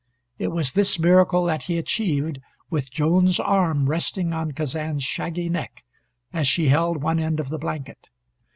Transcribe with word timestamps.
It 0.39 0.47
was 0.47 0.71
this 0.71 0.97
miracle 0.97 1.43
that 1.45 1.65
he 1.65 1.77
achieved, 1.77 2.39
with 2.71 2.89
Joan's 2.89 3.39
arm 3.39 3.87
resting 3.87 4.33
on 4.33 4.51
Kazan's 4.51 5.03
shaggy 5.03 5.47
neck 5.47 5.83
as 6.33 6.47
she 6.47 6.69
held 6.69 7.03
one 7.03 7.19
end 7.19 7.39
of 7.39 7.49
the 7.49 7.59
blanket. 7.59 8.09